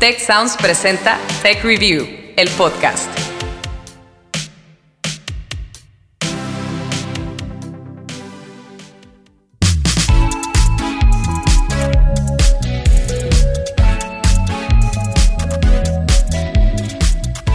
Tech 0.00 0.18
Sounds 0.18 0.56
presenta 0.56 1.18
Tech 1.42 1.62
Review, 1.62 2.08
el 2.34 2.48
podcast. 2.56 3.06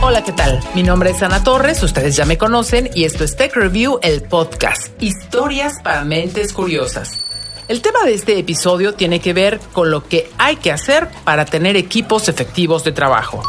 Hola, 0.04 0.24
¿qué 0.24 0.32
tal? 0.32 0.60
Mi 0.76 0.84
nombre 0.84 1.10
es 1.10 1.24
Ana 1.24 1.44
Torres, 1.44 1.82
ustedes 1.82 2.16
ya 2.16 2.26
me 2.26 2.38
conocen 2.38 2.92
y 2.94 3.06
esto 3.06 3.24
es 3.24 3.36
Tech 3.36 3.56
Review, 3.56 3.98
el 4.04 4.22
podcast. 4.22 4.90
Historias 5.02 5.82
para 5.82 6.04
mentes 6.04 6.54
curiosas. 6.54 7.25
El 7.68 7.82
tema 7.82 8.04
de 8.06 8.14
este 8.14 8.38
episodio 8.38 8.94
tiene 8.94 9.20
que 9.20 9.34
ver 9.34 9.60
con 9.74 9.90
lo 9.90 10.04
que 10.08 10.30
hay 10.38 10.58
que 10.58 10.72
hacer 10.72 11.10
para 11.24 11.46
tener 11.46 11.76
equipos 11.76 12.30
efectivos 12.30 12.84
de 12.84 12.92
trabajo. 12.92 13.42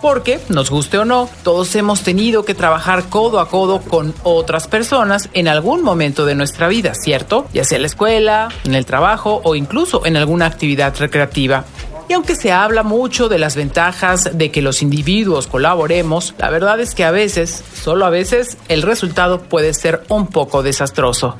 Porque, 0.00 0.38
nos 0.48 0.70
guste 0.70 0.98
o 0.98 1.04
no, 1.04 1.28
todos 1.42 1.74
hemos 1.74 2.02
tenido 2.02 2.44
que 2.44 2.54
trabajar 2.54 3.08
codo 3.08 3.40
a 3.40 3.48
codo 3.48 3.80
con 3.80 4.14
otras 4.22 4.68
personas 4.68 5.28
en 5.32 5.48
algún 5.48 5.82
momento 5.82 6.26
de 6.26 6.36
nuestra 6.36 6.68
vida, 6.68 6.94
¿cierto? 6.94 7.48
Ya 7.52 7.64
sea 7.64 7.76
en 7.76 7.82
la 7.82 7.88
escuela, 7.88 8.48
en 8.62 8.76
el 8.76 8.86
trabajo 8.86 9.40
o 9.42 9.56
incluso 9.56 10.06
en 10.06 10.16
alguna 10.16 10.46
actividad 10.46 10.94
recreativa. 10.96 11.64
Y 12.08 12.12
aunque 12.12 12.36
se 12.36 12.52
habla 12.52 12.84
mucho 12.84 13.28
de 13.28 13.40
las 13.40 13.56
ventajas 13.56 14.38
de 14.38 14.52
que 14.52 14.62
los 14.62 14.80
individuos 14.80 15.48
colaboremos, 15.48 16.34
la 16.38 16.50
verdad 16.50 16.78
es 16.78 16.94
que 16.94 17.02
a 17.02 17.10
veces, 17.10 17.64
solo 17.74 18.04
a 18.04 18.10
veces, 18.10 18.58
el 18.68 18.82
resultado 18.82 19.40
puede 19.40 19.74
ser 19.74 20.04
un 20.08 20.28
poco 20.28 20.62
desastroso. 20.62 21.36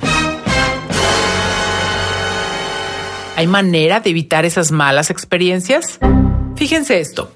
¿Hay 3.36 3.46
manera 3.46 4.00
de 4.00 4.08
evitar 4.08 4.46
esas 4.46 4.72
malas 4.72 5.10
experiencias? 5.10 5.98
Fíjense 6.56 7.00
esto. 7.00 7.32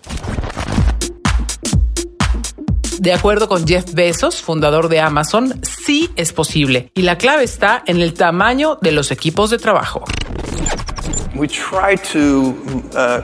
De 2.98 3.12
acuerdo 3.12 3.48
con 3.48 3.66
Jeff 3.66 3.92
Bezos, 3.92 4.40
fundador 4.40 4.88
de 4.88 5.00
Amazon, 5.00 5.60
sí 5.62 6.08
es 6.16 6.32
posible 6.32 6.90
y 6.94 7.02
la 7.02 7.18
clave 7.18 7.44
está 7.44 7.82
en 7.86 8.00
el 8.00 8.14
tamaño 8.14 8.78
de 8.80 8.92
los 8.92 9.10
equipos 9.10 9.50
de 9.50 9.58
trabajo. 9.58 10.04
We 11.34 11.48
try 11.48 11.96
to 12.12 12.54
uh, 12.94 13.20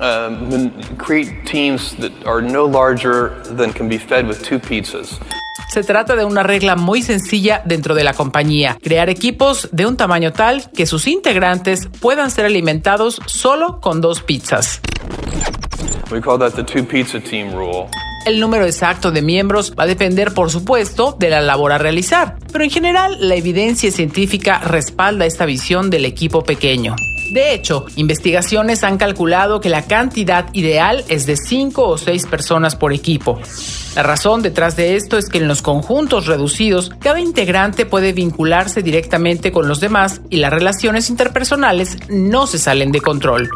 uh, 0.00 0.70
create 0.96 1.44
teams 1.44 1.94
that 1.96 2.12
are 2.26 2.40
no 2.40 2.64
larger 2.64 3.42
than 3.54 3.74
can 3.74 3.86
be 3.86 3.98
fed 3.98 4.26
with 4.26 4.42
two 4.42 4.58
pizzas. 4.58 5.20
Se 5.74 5.82
trata 5.82 6.14
de 6.14 6.24
una 6.24 6.44
regla 6.44 6.76
muy 6.76 7.02
sencilla 7.02 7.60
dentro 7.64 7.96
de 7.96 8.04
la 8.04 8.14
compañía, 8.14 8.78
crear 8.80 9.10
equipos 9.10 9.68
de 9.72 9.86
un 9.86 9.96
tamaño 9.96 10.32
tal 10.32 10.70
que 10.70 10.86
sus 10.86 11.08
integrantes 11.08 11.88
puedan 11.98 12.30
ser 12.30 12.44
alimentados 12.44 13.20
solo 13.26 13.80
con 13.80 14.00
dos 14.00 14.22
pizzas. 14.22 14.80
We 16.12 16.20
call 16.20 16.38
that 16.38 16.52
the 16.52 16.62
two 16.62 16.84
pizza 16.84 17.18
team 17.18 17.52
rule. 17.56 17.88
El 18.24 18.38
número 18.38 18.66
exacto 18.66 19.10
de 19.10 19.20
miembros 19.20 19.74
va 19.76 19.82
a 19.82 19.86
depender, 19.88 20.32
por 20.32 20.48
supuesto, 20.48 21.16
de 21.18 21.28
la 21.28 21.40
labor 21.40 21.72
a 21.72 21.78
realizar, 21.78 22.36
pero 22.52 22.62
en 22.62 22.70
general 22.70 23.16
la 23.18 23.34
evidencia 23.34 23.90
científica 23.90 24.60
respalda 24.60 25.26
esta 25.26 25.44
visión 25.44 25.90
del 25.90 26.04
equipo 26.04 26.44
pequeño. 26.44 26.94
De 27.34 27.52
hecho, 27.52 27.86
investigaciones 27.96 28.84
han 28.84 28.96
calculado 28.96 29.60
que 29.60 29.68
la 29.68 29.82
cantidad 29.82 30.46
ideal 30.52 31.04
es 31.08 31.26
de 31.26 31.36
5 31.36 31.84
o 31.84 31.98
6 31.98 32.26
personas 32.26 32.76
por 32.76 32.92
equipo. 32.92 33.40
La 33.96 34.04
razón 34.04 34.40
detrás 34.40 34.76
de 34.76 34.94
esto 34.94 35.18
es 35.18 35.28
que 35.28 35.38
en 35.38 35.48
los 35.48 35.60
conjuntos 35.60 36.26
reducidos, 36.26 36.92
cada 37.00 37.18
integrante 37.18 37.86
puede 37.86 38.12
vincularse 38.12 38.82
directamente 38.82 39.50
con 39.50 39.66
los 39.66 39.80
demás 39.80 40.20
y 40.30 40.36
las 40.36 40.52
relaciones 40.52 41.10
interpersonales 41.10 41.96
no 42.08 42.46
se 42.46 42.60
salen 42.60 42.92
de 42.92 43.00
control. 43.00 43.50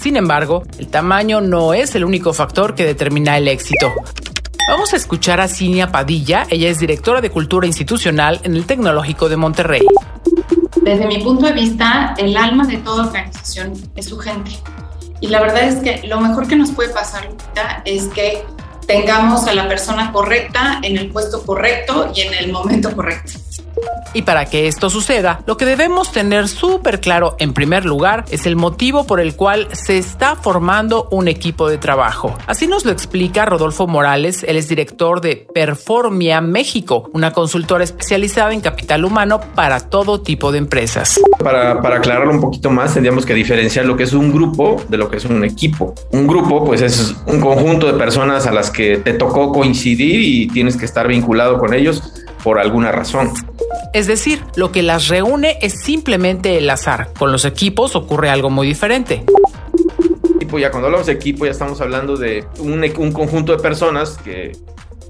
Sin 0.00 0.16
embargo, 0.16 0.62
el 0.78 0.86
tamaño 0.86 1.42
no 1.42 1.74
es 1.74 1.94
el 1.94 2.06
único 2.06 2.32
factor 2.32 2.74
que 2.74 2.86
determina 2.86 3.36
el 3.36 3.48
éxito. 3.48 3.92
Vamos 4.66 4.94
a 4.94 4.96
escuchar 4.96 5.42
a 5.42 5.48
Cinia 5.48 5.92
Padilla, 5.92 6.46
ella 6.48 6.70
es 6.70 6.78
directora 6.78 7.20
de 7.20 7.28
Cultura 7.28 7.66
Institucional 7.66 8.40
en 8.44 8.56
el 8.56 8.64
Tecnológico 8.64 9.28
de 9.28 9.36
Monterrey. 9.36 9.82
Desde 10.82 11.06
mi 11.06 11.18
punto 11.18 11.46
de 11.46 11.52
vista, 11.52 12.12
el 12.18 12.36
alma 12.36 12.66
de 12.66 12.78
toda 12.78 13.06
organización 13.06 13.72
es 13.94 14.06
su 14.06 14.18
gente. 14.18 14.50
Y 15.20 15.28
la 15.28 15.40
verdad 15.40 15.62
es 15.62 15.76
que 15.76 16.08
lo 16.08 16.20
mejor 16.20 16.48
que 16.48 16.56
nos 16.56 16.72
puede 16.72 16.88
pasar 16.88 17.24
ahorita 17.24 17.82
es 17.84 18.08
que 18.08 18.44
tengamos 18.88 19.46
a 19.46 19.54
la 19.54 19.68
persona 19.68 20.10
correcta 20.10 20.80
en 20.82 20.98
el 20.98 21.10
puesto 21.10 21.46
correcto 21.46 22.10
y 22.12 22.22
en 22.22 22.34
el 22.34 22.50
momento 22.50 22.94
correcto. 22.96 23.32
Y 24.14 24.22
para 24.22 24.44
que 24.44 24.68
esto 24.68 24.90
suceda, 24.90 25.40
lo 25.46 25.56
que 25.56 25.64
debemos 25.64 26.12
tener 26.12 26.48
súper 26.48 27.00
claro 27.00 27.34
en 27.38 27.54
primer 27.54 27.86
lugar 27.86 28.24
es 28.30 28.44
el 28.44 28.56
motivo 28.56 29.06
por 29.06 29.20
el 29.20 29.36
cual 29.36 29.68
se 29.72 29.96
está 29.96 30.36
formando 30.36 31.08
un 31.10 31.28
equipo 31.28 31.68
de 31.68 31.78
trabajo. 31.78 32.36
Así 32.46 32.66
nos 32.66 32.84
lo 32.84 32.92
explica 32.92 33.46
Rodolfo 33.46 33.86
Morales, 33.86 34.44
él 34.46 34.56
es 34.56 34.68
director 34.68 35.20
de 35.22 35.46
Performia 35.54 36.40
México, 36.42 37.10
una 37.14 37.32
consultora 37.32 37.84
especializada 37.84 38.52
en 38.52 38.60
capital 38.60 39.04
humano 39.04 39.40
para 39.54 39.80
todo 39.80 40.20
tipo 40.20 40.52
de 40.52 40.58
empresas. 40.58 41.20
Para, 41.38 41.80
para 41.80 41.96
aclararlo 41.96 42.32
un 42.32 42.40
poquito 42.40 42.70
más, 42.70 42.92
tendríamos 42.92 43.24
que 43.24 43.34
diferenciar 43.34 43.86
lo 43.86 43.96
que 43.96 44.02
es 44.02 44.12
un 44.12 44.30
grupo 44.32 44.82
de 44.88 44.98
lo 44.98 45.10
que 45.10 45.16
es 45.16 45.24
un 45.24 45.44
equipo. 45.44 45.94
Un 46.10 46.26
grupo, 46.26 46.64
pues 46.64 46.82
es 46.82 47.14
un 47.26 47.40
conjunto 47.40 47.86
de 47.86 47.94
personas 47.94 48.46
a 48.46 48.52
las 48.52 48.70
que 48.70 48.98
te 48.98 49.14
tocó 49.14 49.52
coincidir 49.52 50.20
y 50.20 50.48
tienes 50.48 50.76
que 50.76 50.84
estar 50.84 51.08
vinculado 51.08 51.58
con 51.58 51.72
ellos 51.72 52.02
por 52.42 52.58
alguna 52.58 52.92
razón. 52.92 53.32
Es 53.92 54.06
decir, 54.06 54.42
lo 54.56 54.72
que 54.72 54.82
las 54.82 55.08
reúne 55.08 55.58
es 55.60 55.82
simplemente 55.82 56.56
el 56.56 56.68
azar. 56.70 57.12
Con 57.18 57.30
los 57.30 57.44
equipos 57.44 57.94
ocurre 57.94 58.30
algo 58.30 58.48
muy 58.48 58.66
diferente. 58.66 59.24
Ya 60.58 60.70
cuando 60.70 60.88
hablamos 60.88 61.06
de 61.06 61.14
equipo 61.14 61.46
ya 61.46 61.50
estamos 61.50 61.80
hablando 61.80 62.16
de 62.16 62.44
un, 62.58 62.84
un 62.98 63.12
conjunto 63.12 63.56
de 63.56 63.62
personas 63.62 64.18
que 64.22 64.52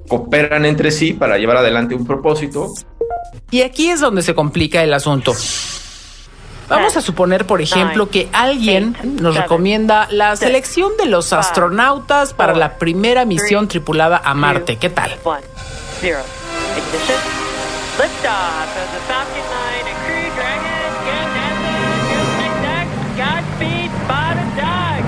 cooperan 0.07 0.65
entre 0.65 0.93
sí 0.93 1.15
para 1.15 1.37
llevar 1.37 1.57
adelante 1.57 1.97
un 1.97 2.07
propósito. 2.07 2.73
Y 3.51 3.63
aquí 3.63 3.91
es 3.91 4.01
donde 4.01 4.23
se 4.23 4.35
complica 4.35 4.85
el 4.85 4.95
asunto. 4.95 5.35
Vamos 6.69 6.97
a 6.97 7.03
suponer, 7.03 7.45
por 7.45 7.61
ejemplo, 7.61 8.09
que 8.09 8.29
alguien 8.33 8.97
nos 9.21 9.37
recomienda 9.37 10.07
la 10.11 10.37
selección 10.37 10.93
de 10.97 11.07
los 11.07 11.33
astronautas 11.33 12.35
para 12.35 12.55
la 12.55 12.79
primera 12.79 13.25
misión 13.25 13.69
tripulada 13.69 14.23
a 14.25 14.35
Marte. 14.35 14.77
¿Qué 14.77 14.91
tal? 14.91 15.17
Liftoff 17.99 18.73
of 18.83 18.89
the 18.95 19.01
Falcon 19.07 19.45
9 19.51 19.87
and 19.87 19.99
Crew 20.07 20.31
Dragon. 20.35 20.83
Dancing. 21.05 21.53
Godspeed, 23.19 23.91
Bottom 24.09 24.49
Dog. 24.57 25.03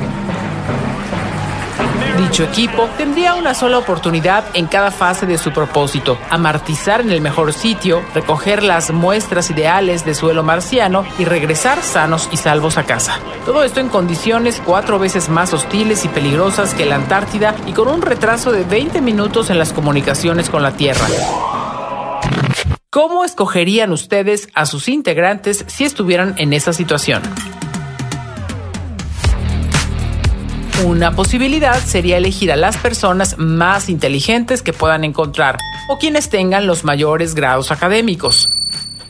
Dicho 2.18 2.44
equipo 2.44 2.90
tendría 2.98 3.34
una 3.36 3.54
sola 3.54 3.78
oportunidad 3.78 4.44
en 4.52 4.66
cada 4.66 4.90
fase 4.90 5.24
de 5.24 5.38
su 5.38 5.50
propósito, 5.50 6.18
amartizar 6.28 7.00
en 7.00 7.10
el 7.10 7.22
mejor 7.22 7.54
sitio, 7.54 8.02
recoger 8.14 8.62
las 8.62 8.90
muestras 8.90 9.50
ideales 9.50 10.04
de 10.04 10.14
suelo 10.14 10.42
marciano 10.42 11.06
y 11.18 11.24
regresar 11.24 11.82
sanos 11.82 12.28
y 12.32 12.36
salvos 12.36 12.76
a 12.76 12.84
casa. 12.84 13.18
Todo 13.46 13.64
esto 13.64 13.80
en 13.80 13.88
condiciones 13.88 14.60
cuatro 14.62 14.98
veces 14.98 15.30
más 15.30 15.54
hostiles 15.54 16.04
y 16.04 16.08
peligrosas 16.08 16.74
que 16.74 16.84
la 16.84 16.96
Antártida 16.96 17.54
y 17.66 17.72
con 17.72 17.88
un 17.88 18.02
retraso 18.02 18.52
de 18.52 18.64
20 18.64 19.00
minutos 19.00 19.48
en 19.48 19.58
las 19.58 19.72
comunicaciones 19.72 20.50
con 20.50 20.62
la 20.62 20.72
Tierra. 20.72 21.06
¿Cómo 22.94 23.24
escogerían 23.24 23.90
ustedes 23.90 24.48
a 24.54 24.66
sus 24.66 24.88
integrantes 24.88 25.64
si 25.66 25.82
estuvieran 25.82 26.36
en 26.38 26.52
esa 26.52 26.72
situación? 26.72 27.22
Una 30.84 31.10
posibilidad 31.10 31.74
sería 31.74 32.18
elegir 32.18 32.52
a 32.52 32.56
las 32.56 32.76
personas 32.76 33.36
más 33.36 33.88
inteligentes 33.88 34.62
que 34.62 34.72
puedan 34.72 35.02
encontrar 35.02 35.58
o 35.88 35.98
quienes 35.98 36.30
tengan 36.30 36.68
los 36.68 36.84
mayores 36.84 37.34
grados 37.34 37.72
académicos. 37.72 38.48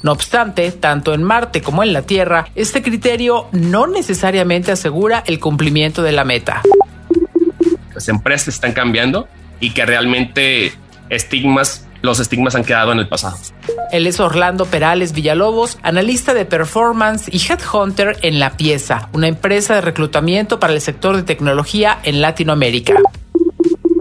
No 0.03 0.13
obstante, 0.13 0.73
tanto 0.73 1.13
en 1.13 1.23
Marte 1.23 1.61
como 1.61 1.83
en 1.83 1.93
la 1.93 2.01
Tierra, 2.01 2.49
este 2.55 2.83
criterio 2.83 3.49
no 3.53 3.87
necesariamente 3.87 4.73
asegura 4.73 5.23
el 5.27 5.39
cumplimiento 5.39 6.03
de 6.03 6.13
la 6.13 6.25
meta. 6.25 6.63
Las 7.93 8.09
empresas 8.09 8.49
están 8.49 8.73
cambiando 8.73 9.29
y 9.61 9.75
que 9.75 9.85
realmente 9.85 10.73
estigmas 11.11 11.84
los 12.05 12.21
estigmas 12.21 12.55
han 12.55 12.65
quedado 12.65 12.93
en 12.93 12.99
el 12.99 13.09
pasado. 13.09 13.39
Él 13.91 14.07
es 14.07 14.21
Orlando 14.21 14.67
Perales 14.67 15.13
Villalobos, 15.13 15.79
analista 15.83 16.35
de 16.35 16.45
performance 16.45 17.29
y 17.33 17.39
headhunter 17.39 18.19
en 18.21 18.39
La 18.39 18.59
Pieza, 18.59 19.09
una 19.15 19.27
empresa 19.27 19.75
de 19.75 19.81
reclutamiento 19.81 20.61
para 20.61 20.75
el 20.75 20.83
sector 20.83 21.17
de 21.17 21.23
tecnología 21.23 21.99
en 22.03 22.21
Latinoamérica. 22.21 22.95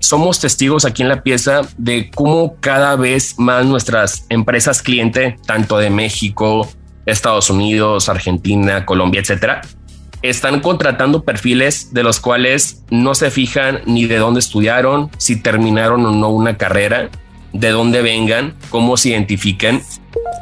Somos 0.02 0.42
testigos 0.42 0.84
aquí 0.84 1.02
en 1.02 1.08
La 1.08 1.24
Pieza 1.24 1.62
de 1.78 2.12
cómo 2.14 2.58
cada 2.60 2.98
vez 2.98 3.40
más 3.40 3.66
nuestras 3.66 4.26
empresas 4.28 4.82
cliente, 4.82 5.38
tanto 5.46 5.78
de 5.78 5.90
México, 5.90 6.70
Estados 7.06 7.50
Unidos, 7.50 8.10
Argentina, 8.10 8.86
Colombia, 8.86 9.22
etcétera, 9.22 9.62
están 10.22 10.60
contratando 10.60 11.24
perfiles 11.24 11.94
de 11.94 12.04
los 12.04 12.20
cuales 12.20 12.84
no 12.90 13.16
se 13.16 13.32
fijan 13.32 13.82
ni 13.86 14.06
de 14.08 14.18
dónde 14.18 14.42
estudiaron, 14.42 15.10
si 15.18 15.42
terminaron 15.42 16.06
o 16.06 16.12
no 16.12 16.30
una 16.30 16.58
carrera, 16.58 17.10
de 17.54 17.70
dónde 17.70 18.02
vengan, 18.02 18.56
cómo 18.70 18.98
se 18.98 19.10
identifican. 19.10 19.82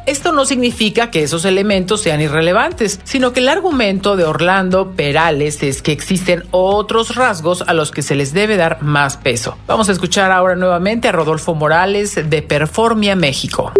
Esto 0.08 0.31
no 0.31 0.46
significa 0.46 1.12
que 1.12 1.22
esos 1.22 1.46
elementos 1.46 2.02
sean 2.02 2.22
irrelevantes, 2.22 3.00
sino 3.04 3.34
que 3.34 3.40
el 3.40 3.50
argumento 3.50 4.16
de 4.16 4.24
Orlando 4.24 4.92
Perales 4.92 5.62
es 5.62 5.81
que 5.81 5.92
existen 5.92 6.44
otros 6.50 7.16
rasgos 7.16 7.62
a 7.62 7.74
los 7.74 7.92
que 7.92 8.02
se 8.02 8.16
les 8.16 8.34
debe 8.34 8.58
dar 8.58 8.81
más 8.81 9.18
peso. 9.18 9.58
Vamos 9.68 9.90
a 9.90 9.92
escuchar 9.92 10.31
ahora 10.31 10.56
nuevamente 10.56 11.08
a 11.08 11.12
Rodolfo 11.12 11.54
Morales 11.54 12.16
de 12.30 12.42
Performia 12.42 13.16
México. 13.16 13.72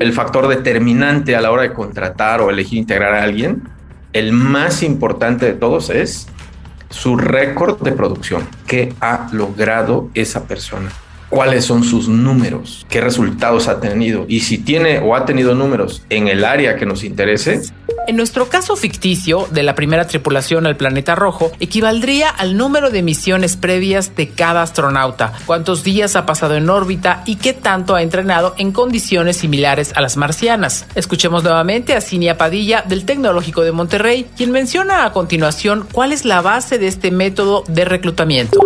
El 0.00 0.14
factor 0.14 0.48
determinante 0.48 1.36
a 1.36 1.42
la 1.42 1.50
hora 1.50 1.62
de 1.62 1.74
contratar 1.74 2.40
o 2.40 2.48
elegir 2.48 2.78
integrar 2.78 3.14
a 3.14 3.22
alguien, 3.22 3.68
el 4.14 4.32
más 4.32 4.82
importante 4.82 5.44
de 5.44 5.52
todos 5.52 5.90
es 5.90 6.26
su 6.88 7.16
récord 7.16 7.80
de 7.82 7.92
producción. 7.92 8.48
¿Qué 8.66 8.94
ha 9.00 9.28
logrado 9.32 10.08
esa 10.14 10.44
persona? 10.44 10.90
Cuáles 11.30 11.64
son 11.64 11.84
sus 11.84 12.08
números, 12.08 12.84
qué 12.90 13.00
resultados 13.00 13.68
ha 13.68 13.80
tenido 13.80 14.26
y 14.28 14.40
si 14.40 14.58
tiene 14.58 14.98
o 14.98 15.14
ha 15.14 15.24
tenido 15.24 15.54
números 15.54 16.02
en 16.10 16.28
el 16.28 16.44
área 16.44 16.76
que 16.76 16.84
nos 16.84 17.04
interese. 17.04 17.62
En 18.06 18.16
nuestro 18.16 18.48
caso 18.48 18.76
ficticio 18.76 19.46
de 19.52 19.62
la 19.62 19.74
primera 19.74 20.06
tripulación 20.06 20.66
al 20.66 20.76
planeta 20.76 21.14
rojo, 21.14 21.52
equivaldría 21.60 22.28
al 22.28 22.56
número 22.56 22.90
de 22.90 23.02
misiones 23.02 23.56
previas 23.56 24.16
de 24.16 24.30
cada 24.30 24.62
astronauta, 24.62 25.32
cuántos 25.46 25.84
días 25.84 26.16
ha 26.16 26.26
pasado 26.26 26.56
en 26.56 26.68
órbita 26.68 27.22
y 27.24 27.36
qué 27.36 27.52
tanto 27.52 27.94
ha 27.94 28.02
entrenado 28.02 28.54
en 28.58 28.72
condiciones 28.72 29.36
similares 29.36 29.92
a 29.94 30.00
las 30.00 30.16
marcianas. 30.16 30.86
Escuchemos 30.94 31.44
nuevamente 31.44 31.94
a 31.94 32.00
Cinia 32.00 32.36
Padilla 32.36 32.82
del 32.86 33.04
Tecnológico 33.04 33.62
de 33.62 33.72
Monterrey, 33.72 34.26
quien 34.36 34.50
menciona 34.50 35.04
a 35.04 35.12
continuación 35.12 35.86
cuál 35.92 36.12
es 36.12 36.24
la 36.24 36.40
base 36.40 36.78
de 36.78 36.88
este 36.88 37.10
método 37.12 37.62
de 37.68 37.84
reclutamiento. 37.84 38.60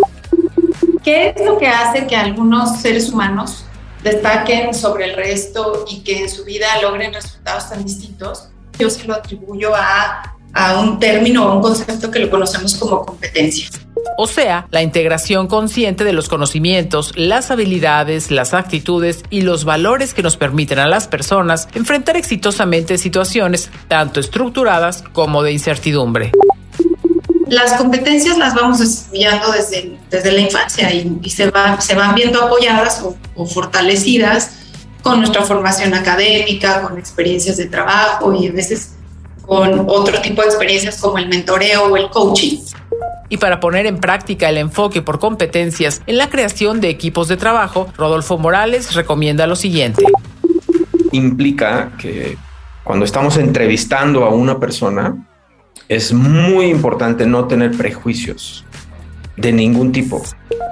¿Qué 1.05 1.35
es 1.37 1.45
lo 1.45 1.59
que 1.59 1.69
hace 1.69 2.07
que 2.07 2.17
algunos 2.17 2.81
seres 2.81 3.11
humanos 3.11 3.67
destaquen 4.03 4.73
sobre 4.73 5.05
el 5.05 5.17
resto 5.17 5.85
y 5.87 6.01
que 6.01 6.23
en 6.23 6.31
su 6.31 6.45
vida 6.45 6.67
logren 6.81 7.13
resultados 7.13 7.69
tan 7.69 7.85
distintos? 7.85 8.49
Yo 8.79 8.89
se 8.89 9.05
lo 9.05 9.15
atribuyo 9.15 9.75
a, 9.75 10.35
a 10.55 10.81
un 10.81 10.99
término 10.99 11.47
o 11.47 11.57
un 11.57 11.63
concepto 11.63 12.11
que 12.11 12.21
lo 12.21 12.31
conocemos 12.31 12.75
como 12.77 13.05
competencia. 13.05 13.69
O 14.17 14.27
sea, 14.27 14.67
la 14.71 14.83
integración 14.83 15.47
consciente 15.47 16.05
de 16.05 16.15
los 16.15 16.31
conocimientos, 16.31 17.13
las 17.17 17.51
habilidades, 17.51 18.31
las 18.31 18.55
actitudes 18.55 19.25
y 19.29 19.43
los 19.43 19.67
valores 19.67 20.15
que 20.15 20.23
nos 20.23 20.39
permiten 20.39 20.79
a 20.79 20.89
las 20.89 21.07
personas 21.07 21.69
enfrentar 21.75 22.17
exitosamente 22.17 22.97
situaciones 22.97 23.71
tanto 23.89 24.21
estructuradas 24.21 25.05
como 25.13 25.43
de 25.43 25.53
incertidumbre. 25.53 26.33
Las 27.49 27.75
competencias 27.75 28.39
las 28.39 28.55
vamos 28.55 28.79
desarrollando 28.79 29.53
desde, 29.53 29.99
desde 30.11 30.33
la 30.33 30.41
infancia 30.41 30.93
y, 30.93 31.31
se, 31.31 31.51
va, 31.51 31.81
se 31.81 31.95
van 31.95 32.15
viendo 32.15 32.43
apoyadas 32.43 33.05
o, 33.35 33.47
fortalecidas 33.47 34.59
con 35.03 35.19
nuestra 35.19 35.43
formación 35.43 35.93
académica, 35.93 36.83
con 36.83 36.99
experiencias 36.99 37.59
de 37.59 37.67
trabajo 37.67 38.33
y 38.35 38.49
a 38.49 38.53
veces 38.53 38.95
con 39.43 39.85
otro 39.89 40.21
tipo 40.23 40.41
de 40.41 40.49
experiencias 40.49 40.99
como 40.99 41.19
el 41.19 41.29
mentoreo 41.29 41.85
o 41.85 41.97
el 41.97 42.09
coaching. 42.09 42.61
Y 43.29 43.37
para 43.37 43.61
poner 43.61 43.85
en 43.87 43.99
práctica 43.99 44.49
el 44.49 44.57
enfoque 44.57 45.03
por 45.03 45.19
competencias 45.19 46.01
en 46.07 46.17
la 46.17 46.31
creación 46.31 46.81
de 46.81 46.89
equipos 46.89 47.29
de 47.29 47.37
trabajo, 47.37 47.89
Rodolfo 47.97 48.39
Morales 48.39 48.95
recomienda 48.95 49.47
lo 49.47 49.57
siguiente. 49.57 50.05
Implica 51.13 51.93
que 51.99 52.39
cuando 52.85 53.05
estamos 53.05 53.37
entrevistando 53.37 54.25
a 54.25 54.31
una 54.31 54.59
persona, 54.59 55.17
es 55.89 56.13
muy 56.13 56.67
importante 56.67 57.27
no 57.27 57.47
tener 57.47 57.73
prejuicios 57.73 58.65
de 59.37 59.53
ningún 59.53 59.93
tipo. 59.93 60.23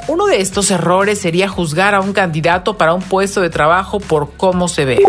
Uno 0.09 0.27
de 0.27 0.41
estos 0.41 0.71
errores 0.71 1.19
sería 1.19 1.49
juzgar 1.49 1.95
a 1.95 2.01
un 2.01 2.13
candidato 2.13 2.77
para 2.77 2.95
un 2.95 3.03
puesto 3.03 3.41
de 3.41 3.51
trabajo 3.51 4.01
por 4.01 4.33
cómo 4.37 4.69
se 4.69 4.85
ve. 4.85 5.03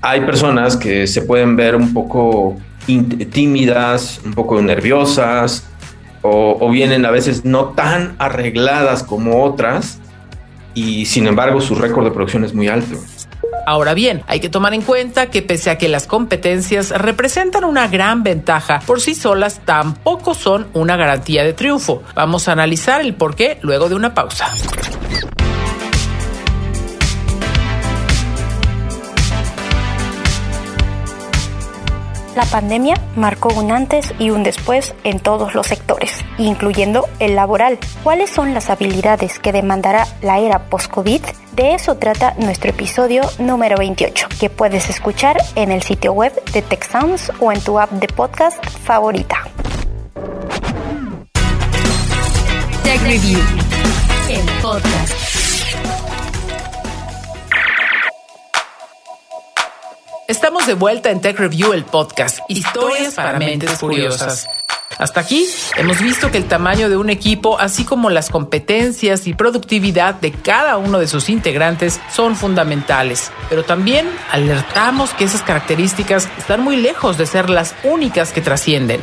Hay 0.00 0.20
personas 0.22 0.76
que 0.76 1.06
se 1.06 1.22
pueden 1.22 1.56
ver 1.56 1.76
un 1.76 1.92
poco 1.92 2.56
tímidas, 2.86 4.20
un 4.24 4.34
poco 4.34 4.60
nerviosas, 4.60 5.64
o, 6.22 6.56
o, 6.60 6.70
vienen 6.70 7.04
a 7.04 7.10
veces 7.10 7.44
no 7.44 7.66
tan 7.66 8.14
arregladas 8.18 9.02
como 9.02 9.44
otras, 9.44 9.98
y 10.74 11.06
sin 11.06 11.26
embargo 11.26 11.60
su 11.60 11.74
récord 11.74 12.04
de 12.04 12.10
producción 12.10 12.44
es 12.44 12.54
muy 12.54 12.68
alto. 12.68 12.96
Ahora 13.66 13.94
bien, 13.94 14.22
hay 14.26 14.40
que 14.40 14.48
tomar 14.48 14.74
en 14.74 14.82
cuenta 14.82 15.30
que 15.30 15.42
pese 15.42 15.70
a 15.70 15.78
que 15.78 15.88
las 15.88 16.06
competencias 16.06 16.90
representan 16.90 17.64
una 17.64 17.88
gran 17.88 18.22
ventaja, 18.22 18.80
por 18.86 19.00
sí 19.00 19.14
solas 19.14 19.60
tampoco 19.64 20.34
son 20.34 20.66
una 20.72 20.96
garantía 20.96 21.44
de 21.44 21.52
triunfo. 21.52 22.02
Vamos 22.14 22.48
a 22.48 22.52
analizar 22.52 23.00
el 23.00 23.14
por 23.14 23.34
qué 23.34 23.58
luego 23.62 23.88
de 23.88 23.94
una 23.94 24.14
pausa. 24.14 24.52
La 32.34 32.46
pandemia 32.46 32.94
marcó 33.14 33.52
un 33.52 33.70
antes 33.70 34.14
y 34.18 34.30
un 34.30 34.42
después 34.42 34.94
en 35.04 35.20
todos 35.20 35.54
los 35.54 35.66
sectores, 35.66 36.24
incluyendo 36.38 37.06
el 37.18 37.36
laboral. 37.36 37.78
¿Cuáles 38.02 38.30
son 38.30 38.54
las 38.54 38.70
habilidades 38.70 39.38
que 39.38 39.52
demandará 39.52 40.06
la 40.22 40.38
era 40.38 40.70
post-COVID? 40.70 41.20
De 41.52 41.74
eso 41.74 41.96
trata 41.96 42.34
nuestro 42.38 42.70
episodio 42.70 43.22
número 43.38 43.76
28, 43.76 44.28
que 44.40 44.48
puedes 44.48 44.88
escuchar 44.88 45.36
en 45.56 45.70
el 45.72 45.82
sitio 45.82 46.14
web 46.14 46.32
de 46.52 46.62
TechSounds 46.62 47.32
o 47.38 47.52
en 47.52 47.60
tu 47.60 47.78
app 47.78 47.90
de 47.90 48.08
podcast 48.08 48.64
favorita. 48.66 49.36
Tech 52.82 53.02
Review, 53.02 53.40
el 54.30 54.62
podcast. 54.62 55.21
Estamos 60.32 60.66
de 60.66 60.72
vuelta 60.72 61.10
en 61.10 61.20
Tech 61.20 61.38
Review, 61.38 61.74
el 61.74 61.84
podcast. 61.84 62.38
Historias 62.48 63.12
para 63.16 63.38
mentes 63.38 63.78
curiosas. 63.78 64.48
Hasta 64.96 65.20
aquí 65.20 65.46
hemos 65.76 66.00
visto 66.00 66.30
que 66.30 66.38
el 66.38 66.46
tamaño 66.46 66.88
de 66.88 66.96
un 66.96 67.10
equipo, 67.10 67.60
así 67.60 67.84
como 67.84 68.08
las 68.08 68.30
competencias 68.30 69.26
y 69.26 69.34
productividad 69.34 70.14
de 70.14 70.32
cada 70.32 70.78
uno 70.78 70.98
de 70.98 71.06
sus 71.06 71.28
integrantes 71.28 72.00
son 72.10 72.34
fundamentales, 72.34 73.30
pero 73.50 73.62
también 73.62 74.08
alertamos 74.30 75.10
que 75.10 75.24
esas 75.24 75.42
características 75.42 76.26
están 76.38 76.62
muy 76.62 76.76
lejos 76.76 77.18
de 77.18 77.26
ser 77.26 77.50
las 77.50 77.74
únicas 77.84 78.32
que 78.32 78.40
trascienden. 78.40 79.02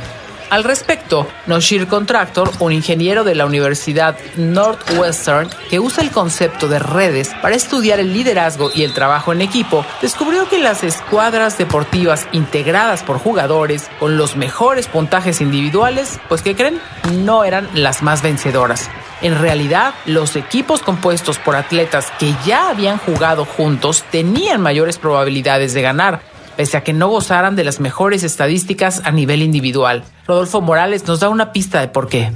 Al 0.49 0.63
respecto, 0.63 1.27
Noshir 1.45 1.87
Contractor, 1.87 2.49
un 2.59 2.71
ingeniero 2.71 3.23
de 3.23 3.35
la 3.35 3.45
Universidad 3.45 4.17
Northwestern 4.35 5.47
que 5.69 5.79
usa 5.79 6.03
el 6.03 6.09
concepto 6.09 6.67
de 6.67 6.79
redes 6.79 7.29
para 7.39 7.55
estudiar 7.55 7.99
el 7.99 8.13
liderazgo 8.13 8.71
y 8.73 8.81
el 8.81 8.93
trabajo 8.93 9.31
en 9.31 9.41
equipo, 9.41 9.85
descubrió 10.01 10.49
que 10.49 10.57
las 10.57 10.83
escuadras 10.83 11.59
deportivas 11.59 12.25
integradas 12.31 13.03
por 13.03 13.19
jugadores 13.19 13.87
con 13.99 14.17
los 14.17 14.35
mejores 14.35 14.87
puntajes 14.87 15.39
individuales, 15.39 16.19
pues 16.27 16.41
que 16.41 16.55
creen, 16.55 16.81
no 17.19 17.43
eran 17.43 17.69
las 17.75 18.01
más 18.01 18.23
vencedoras. 18.23 18.89
En 19.21 19.37
realidad, 19.37 19.93
los 20.07 20.35
equipos 20.35 20.81
compuestos 20.81 21.37
por 21.37 21.57
atletas 21.57 22.11
que 22.17 22.33
ya 22.43 22.69
habían 22.69 22.97
jugado 22.97 23.45
juntos 23.45 24.03
tenían 24.09 24.61
mayores 24.61 24.97
probabilidades 24.97 25.75
de 25.75 25.83
ganar, 25.83 26.21
pese 26.59 26.75
a 26.75 26.83
que 26.83 26.91
no 26.91 27.07
gozaran 27.07 27.55
de 27.55 27.63
las 27.63 27.79
mejores 27.79 28.25
estadísticas 28.25 29.01
a 29.05 29.11
nivel 29.11 29.41
individual. 29.43 30.03
Rodolfo 30.27 30.59
Morales 30.59 31.07
nos 31.07 31.21
da 31.21 31.29
una 31.29 31.53
pista 31.53 31.79
de 31.79 31.87
por 31.87 32.09
qué. 32.09 32.33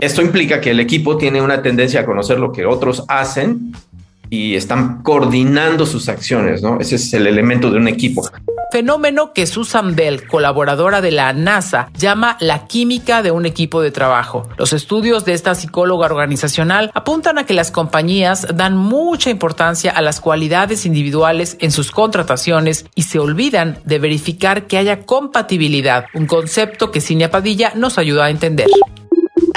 Esto 0.00 0.22
implica 0.22 0.62
que 0.62 0.70
el 0.70 0.80
equipo 0.80 1.18
tiene 1.18 1.42
una 1.42 1.60
tendencia 1.60 2.00
a 2.00 2.06
conocer 2.06 2.38
lo 2.38 2.52
que 2.52 2.64
otros 2.64 3.04
hacen 3.08 3.74
y 4.30 4.54
están 4.54 5.02
coordinando 5.02 5.84
sus 5.84 6.08
acciones, 6.08 6.62
¿no? 6.62 6.80
Ese 6.80 6.96
es 6.96 7.12
el 7.12 7.26
elemento 7.26 7.70
de 7.70 7.76
un 7.76 7.86
equipo. 7.86 8.26
Fenómeno 8.72 9.34
que 9.34 9.46
Susan 9.46 9.94
Bell, 9.94 10.26
colaboradora 10.26 11.02
de 11.02 11.10
la 11.10 11.34
NASA, 11.34 11.90
llama 11.94 12.38
la 12.40 12.66
química 12.66 13.22
de 13.22 13.30
un 13.30 13.44
equipo 13.44 13.82
de 13.82 13.90
trabajo. 13.90 14.48
Los 14.56 14.72
estudios 14.72 15.26
de 15.26 15.34
esta 15.34 15.54
psicóloga 15.54 16.06
organizacional 16.06 16.90
apuntan 16.94 17.36
a 17.36 17.44
que 17.44 17.52
las 17.52 17.70
compañías 17.70 18.46
dan 18.54 18.78
mucha 18.78 19.28
importancia 19.28 19.90
a 19.90 20.00
las 20.00 20.22
cualidades 20.22 20.86
individuales 20.86 21.58
en 21.60 21.70
sus 21.70 21.90
contrataciones 21.90 22.86
y 22.94 23.02
se 23.02 23.18
olvidan 23.18 23.78
de 23.84 23.98
verificar 23.98 24.66
que 24.66 24.78
haya 24.78 25.04
compatibilidad, 25.04 26.06
un 26.14 26.24
concepto 26.24 26.90
que 26.90 27.02
Cinia 27.02 27.30
Padilla 27.30 27.72
nos 27.74 27.98
ayuda 27.98 28.24
a 28.24 28.30
entender. 28.30 28.68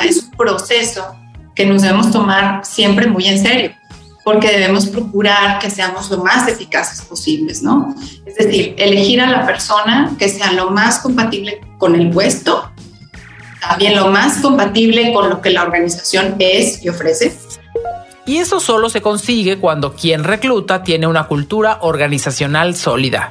Es 0.03 0.23
un 0.23 0.31
proceso 0.31 1.15
que 1.55 1.65
nos 1.65 1.83
debemos 1.83 2.11
tomar 2.11 2.65
siempre 2.65 3.07
muy 3.07 3.27
en 3.27 3.39
serio 3.39 3.71
porque 4.25 4.51
debemos 4.51 4.87
procurar 4.87 5.59
que 5.59 5.69
seamos 5.69 6.09
lo 6.09 6.23
más 6.23 6.47
eficaces 6.47 7.03
posibles, 7.03 7.61
¿no? 7.61 7.95
Es 8.25 8.35
decir, 8.35 8.73
elegir 8.75 9.21
a 9.21 9.29
la 9.29 9.45
persona 9.45 10.15
que 10.17 10.27
sea 10.27 10.51
lo 10.51 10.71
más 10.71 10.97
compatible 10.97 11.61
con 11.77 11.93
el 11.93 12.09
puesto, 12.09 12.71
también 13.61 13.95
lo 13.95 14.07
más 14.07 14.39
compatible 14.39 15.13
con 15.13 15.29
lo 15.29 15.41
que 15.41 15.51
la 15.51 15.61
organización 15.61 16.37
es 16.39 16.83
y 16.83 16.89
ofrece. 16.89 17.37
Y 18.25 18.37
eso 18.37 18.59
solo 18.59 18.89
se 18.89 18.99
consigue 18.99 19.59
cuando 19.59 19.93
quien 19.93 20.23
recluta 20.23 20.81
tiene 20.81 21.05
una 21.05 21.27
cultura 21.27 21.77
organizacional 21.81 22.75
sólida. 22.75 23.29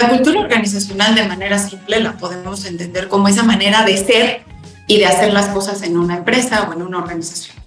La 0.00 0.08
cultura 0.08 0.40
organizacional 0.40 1.14
de 1.14 1.28
manera 1.28 1.60
simple 1.60 2.00
la 2.00 2.14
podemos 2.14 2.64
entender 2.64 3.06
como 3.06 3.28
esa 3.28 3.44
manera 3.44 3.84
de 3.84 3.96
ser 3.96 4.42
y 4.88 4.98
de 4.98 5.06
hacer 5.06 5.32
las 5.32 5.46
cosas 5.50 5.82
en 5.82 5.96
una 5.96 6.16
empresa 6.16 6.68
o 6.68 6.72
en 6.72 6.82
una 6.82 6.98
organización 6.98 7.59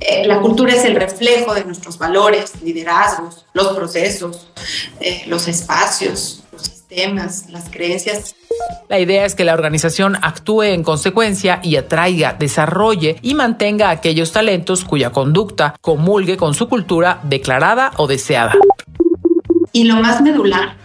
Eh, 0.00 0.26
la 0.26 0.40
cultura 0.40 0.72
es 0.72 0.84
el 0.84 0.94
reflejo 0.94 1.54
de 1.54 1.64
nuestros 1.64 1.98
valores, 1.98 2.62
liderazgos, 2.62 3.46
los 3.52 3.68
procesos, 3.68 4.48
eh, 5.00 5.24
los 5.26 5.48
espacios, 5.48 6.44
los 6.52 6.62
sistemas, 6.62 7.50
las 7.50 7.68
creencias. 7.68 8.34
La 8.88 9.00
idea 9.00 9.24
es 9.24 9.34
que 9.34 9.44
la 9.44 9.54
organización 9.54 10.16
actúe 10.22 10.62
en 10.62 10.84
consecuencia 10.84 11.60
y 11.62 11.76
atraiga, 11.76 12.34
desarrolle 12.34 13.16
y 13.22 13.34
mantenga 13.34 13.90
aquellos 13.90 14.32
talentos 14.32 14.84
cuya 14.84 15.10
conducta 15.10 15.74
comulgue 15.80 16.36
con 16.36 16.54
su 16.54 16.68
cultura 16.68 17.20
declarada 17.24 17.92
o 17.96 18.06
deseada. 18.06 18.54
Y 19.72 19.84
lo 19.84 19.96
más 19.96 20.22
medular 20.22 20.76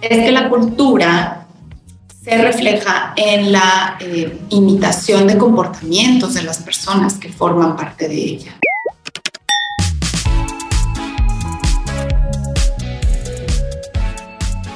es 0.00 0.24
que 0.24 0.32
la 0.32 0.48
cultura 0.48 1.46
se 2.24 2.38
refleja 2.38 3.12
en 3.16 3.52
la 3.52 3.98
eh, 4.00 4.38
imitación 4.48 5.26
de 5.26 5.36
comportamientos 5.36 6.32
de 6.34 6.42
las 6.42 6.58
personas 6.62 7.14
que 7.14 7.30
forman 7.30 7.76
parte 7.76 8.08
de 8.08 8.14
ella. 8.14 8.56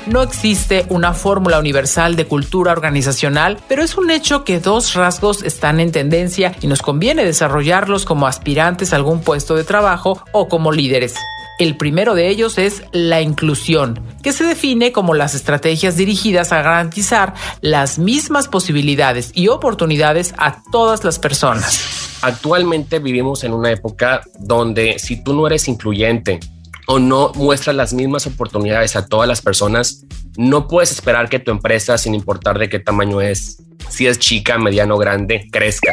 No 0.07 0.23
existe 0.23 0.87
una 0.88 1.12
fórmula 1.12 1.59
universal 1.59 2.17
de 2.17 2.26
cultura 2.26 2.73
organizacional, 2.73 3.59
pero 3.69 3.83
es 3.83 3.97
un 3.97 4.11
hecho 4.11 4.45
que 4.45 4.59
dos 4.59 4.95
rasgos 4.95 5.43
están 5.43 5.81
en 5.81 5.93
tendencia 5.93 6.55
y 6.62 6.67
nos 6.67 6.81
conviene 6.81 7.25
desarrollarlos 7.25 8.05
como 8.05 8.26
aspirantes 8.26 8.93
a 8.93 8.97
algún 8.97 9.21
puesto 9.21 9.55
de 9.55 9.64
trabajo 9.64 10.23
o 10.33 10.49
como 10.49 10.73
líderes. 10.73 11.14
El 11.59 11.77
primero 11.77 12.15
de 12.15 12.29
ellos 12.29 12.57
es 12.57 12.85
la 12.93 13.21
inclusión, 13.21 14.00
que 14.23 14.33
se 14.33 14.45
define 14.45 14.93
como 14.93 15.15
las 15.15 15.35
estrategias 15.35 15.97
dirigidas 15.97 16.53
a 16.53 16.62
garantizar 16.62 17.35
las 17.62 17.99
mismas 17.99 18.47
posibilidades 18.47 19.33
y 19.35 19.49
oportunidades 19.49 20.35
a 20.38 20.62
todas 20.71 21.03
las 21.03 21.19
personas. 21.19 22.21
Actualmente 22.23 23.00
vivimos 23.00 23.43
en 23.43 23.55
una 23.55 23.73
época 23.73 24.23
donde 24.38 25.00
si 25.00 25.21
tú 25.25 25.35
no 25.35 25.49
eres 25.49 25.67
incluyente 25.67 26.38
o 26.87 27.00
no 27.00 27.33
muestras 27.35 27.75
las 27.75 27.93
mismas 27.93 28.29
oportunidades 28.29 28.95
a 28.95 29.07
todas 29.07 29.27
las 29.27 29.43
personas, 29.43 30.05
no 30.37 30.69
puedes 30.69 30.93
esperar 30.93 31.29
que 31.29 31.41
tu 31.41 31.50
empresa, 31.50 31.99
sin 31.99 32.15
importar 32.15 32.57
de 32.61 32.69
qué 32.69 32.79
tamaño 32.79 33.21
es, 33.21 33.65
si 33.88 34.07
es 34.07 34.21
chica, 34.21 34.59
mediano 34.59 34.95
o 34.95 34.99
grande, 34.99 35.49
crezca. 35.50 35.93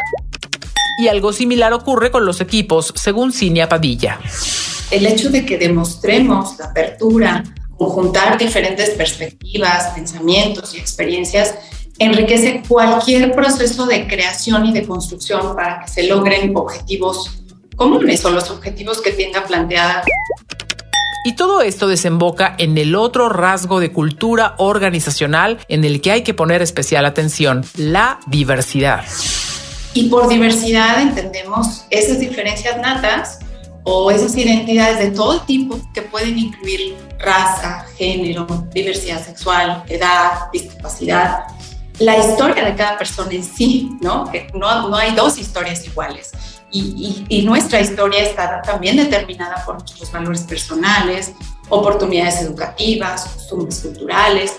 Y 1.00 1.08
algo 1.08 1.34
similar 1.34 1.74
ocurre 1.74 2.12
con 2.12 2.24
los 2.24 2.40
equipos, 2.40 2.94
según 2.96 3.34
Cinia 3.34 3.68
Padilla 3.68 4.20
el 4.92 5.06
hecho 5.06 5.30
de 5.30 5.46
que 5.46 5.58
demostremos 5.58 6.58
la 6.60 6.66
apertura, 6.66 7.44
conjuntar 7.78 8.38
diferentes 8.38 8.92
perspectivas, 8.92 9.94
pensamientos 9.96 10.74
y 10.76 10.78
experiencias, 10.78 11.56
enriquece 11.98 12.62
cualquier 12.68 13.34
proceso 13.34 13.86
de 13.86 14.08
creación 14.08 14.66
y 14.66 14.74
de 14.74 14.86
construcción 14.86 15.56
para 15.56 15.82
que 15.82 15.92
se 15.92 16.04
logren 16.04 16.56
objetivos 16.56 17.40
comunes 17.76 18.24
o 18.26 18.32
los 18.32 18.50
objetivos 18.50 19.02
que 19.02 19.12
tenga 19.12 19.46
planteada. 19.46 20.04
Y 21.28 21.36
todo 21.36 21.62
esto 21.62 21.88
desemboca 21.88 22.54
en 22.60 22.78
el 22.78 22.96
otro 22.96 23.30
rasgo 23.30 23.80
de 23.80 23.92
cultura 23.92 24.54
organizacional 24.60 25.58
en 25.68 25.84
el 25.84 26.00
que 26.00 26.12
hay 26.12 26.22
que 26.22 26.36
poner 26.36 26.62
especial 26.62 27.04
atención, 27.06 27.66
la 27.76 28.20
diversidad. 28.28 29.04
Y 29.96 30.10
por 30.10 30.28
diversidad 30.28 31.02
entendemos 31.02 31.86
esas 31.90 32.20
diferencias 32.20 32.78
natas 32.78 33.40
o 33.86 34.12
esas 34.12 34.36
identidades 34.36 35.00
de 35.00 35.12
todo 35.12 35.42
tipo 35.42 35.80
que 35.94 36.02
pueden 36.02 36.38
incluir 36.38 36.98
raza, 37.20 37.86
género, 37.98 38.46
diversidad 38.74 39.24
sexual, 39.24 39.84
edad, 39.88 40.52
discapacidad, 40.52 41.46
la 42.00 42.18
historia 42.18 42.66
de 42.66 42.76
cada 42.76 42.98
persona 42.98 43.32
en 43.32 43.44
sí, 43.44 43.92
¿no? 44.02 44.30
Que 44.30 44.48
no, 44.54 44.90
no 44.90 44.96
hay 44.98 45.16
dos 45.16 45.38
historias 45.38 45.86
iguales. 45.86 46.32
Y, 46.72 47.26
y, 47.30 47.40
y, 47.40 47.46
nuestra 47.46 47.80
historia 47.80 48.22
está 48.24 48.62
también 48.62 48.98
determinada 48.98 49.64
por 49.66 49.80
nuestros 49.80 50.12
valores 50.12 50.42
personales, 50.42 51.32
oportunidades 51.70 52.42
educativas, 52.42 53.26
costumbres 53.28 53.80
culturales, 53.80 54.58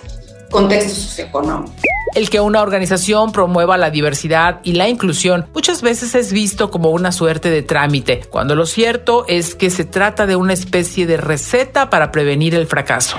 contexto 0.51 0.95
socioeconómico. 0.95 1.75
El 2.15 2.31
que 2.31 2.41
una 2.41 2.63
organización 2.63 3.33
promueva 3.33 3.77
la 3.77 3.91
diversidad 3.91 4.61
y 4.63 4.73
la 4.73 4.89
inclusión 4.89 5.47
muchas 5.53 5.83
veces 5.83 6.15
es 6.15 6.33
visto 6.33 6.71
como 6.71 6.91
una 6.91 7.13
suerte 7.13 7.51
de 7.51 7.63
trámite, 7.63 8.23
cuando 8.31 8.55
lo 8.55 8.65
cierto 8.65 9.25
es 9.29 9.55
que 9.55 9.71
se 9.71 9.85
trata 9.85 10.27
de 10.27 10.37
una 10.37 10.55
especie 10.55 11.07
de 11.07 11.19
receta 11.19 11.91
para 11.91 12.13
prevenir 12.13 12.55
el 12.55 12.67
fracaso. 12.67 13.19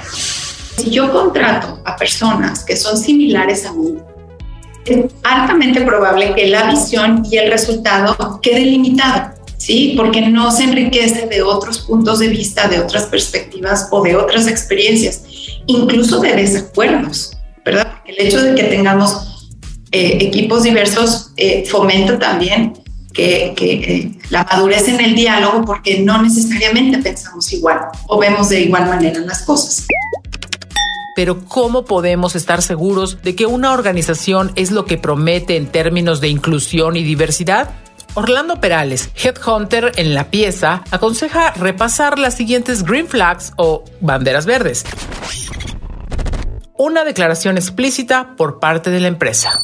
Si 0.77 0.89
yo 0.89 1.12
contrato 1.12 1.79
a 1.86 1.96
personas 1.96 2.63
que 2.63 2.75
son 2.75 2.98
similares 2.98 3.65
a 3.65 3.74
mí, 3.74 3.98
es 4.86 5.06
altamente 5.24 5.82
probable 5.82 6.34
que 6.34 6.48
la 6.48 6.70
visión 6.70 7.24
y 7.29 7.38
el 7.38 7.51
resultado 7.51 8.39
quede 8.41 8.62
limitado, 8.62 9.34
¿sí? 9.58 9.94
Porque 9.98 10.22
no 10.22 10.50
se 10.50 10.63
enriquece 10.63 11.27
de 11.27 11.41
otros 11.41 11.79
puntos 11.79 12.20
de 12.20 12.29
vista, 12.29 12.67
de 12.67 12.79
otras 12.79 13.03
perspectivas 13.06 13.89
o 13.91 14.01
de 14.01 14.15
otras 14.15 14.48
experiencias 14.48 15.24
incluso 15.67 16.20
de 16.20 16.34
desacuerdos, 16.34 17.37
¿verdad? 17.67 17.93
Porque 17.97 18.12
el 18.12 18.27
hecho 18.27 18.41
de 18.41 18.55
que 18.55 18.63
tengamos 18.63 19.50
eh, 19.91 20.17
equipos 20.21 20.63
diversos 20.63 21.31
eh, 21.36 21.65
fomenta 21.69 22.17
también 22.17 22.74
que, 23.13 23.53
que 23.55 24.12
la 24.29 24.43
madurez 24.43 24.88
en 24.88 25.01
el 25.01 25.15
diálogo 25.15 25.65
porque 25.65 26.00
no 26.00 26.21
necesariamente 26.21 27.00
pensamos 27.00 27.51
igual 27.51 27.79
o 28.07 28.17
vemos 28.17 28.50
de 28.50 28.62
igual 28.62 28.88
manera 28.88 29.19
las 29.21 29.41
cosas. 29.41 29.86
Pero 31.15 31.43
¿cómo 31.45 31.83
podemos 31.83 32.36
estar 32.36 32.62
seguros 32.62 33.21
de 33.24 33.36
que 33.36 33.47
una 33.47 33.74
organización 33.74 34.51
es 34.55 34.71
lo 34.71 34.86
que 34.86 34.97
promete 34.97 35.57
en 35.57 35.65
términos 35.65 36.21
de 36.21 36.29
inclusión 36.29 36.95
y 36.95 37.03
diversidad? 37.03 37.71
Orlando 38.13 38.62
Perales, 38.62 39.09
Headhunter 39.15 39.91
en 39.95 40.13
la 40.13 40.29
pieza, 40.29 40.83
aconseja 40.91 41.51
repasar 41.51 42.17
las 42.17 42.36
siguientes 42.36 42.83
green 42.83 43.07
flags 43.07 43.51
o 43.57 43.83
banderas 44.00 44.45
verdes 44.45 44.86
una 46.77 47.03
declaración 47.03 47.57
explícita 47.57 48.36
por 48.38 48.60
parte 48.60 48.89
de 48.89 49.00
la 49.00 49.07
empresa. 49.07 49.63